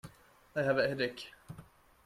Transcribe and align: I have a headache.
I 0.55 0.63
have 0.63 0.79
a 0.79 0.87
headache. 0.87 1.31